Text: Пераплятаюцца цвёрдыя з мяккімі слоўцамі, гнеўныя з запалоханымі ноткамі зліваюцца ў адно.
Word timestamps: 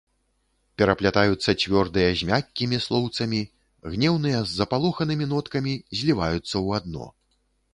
Пераплятаюцца 0.81 1.49
цвёрдыя 1.63 2.09
з 2.21 2.29
мяккімі 2.29 2.79
слоўцамі, 2.85 3.41
гнеўныя 3.97 4.39
з 4.43 4.49
запалоханымі 4.63 5.25
ноткамі 5.35 5.73
зліваюцца 6.01 6.45
ў 6.47 6.67
адно. 6.81 7.05